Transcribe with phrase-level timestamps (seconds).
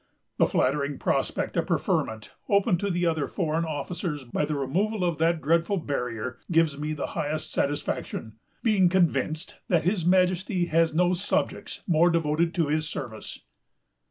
[0.37, 5.19] The flattering prospect of preferment, open to the other foreign officers by the removal of
[5.19, 11.13] that dreadful barrier, gives me the highest satisfaction, being convinced that his Majesty has no
[11.13, 13.41] subjects more devoted to his service."